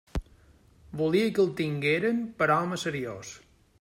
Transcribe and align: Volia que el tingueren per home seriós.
Volia 1.01 1.27
que 1.35 1.43
el 1.45 1.51
tingueren 1.59 2.25
per 2.41 2.49
home 2.57 2.81
seriós. 2.85 3.37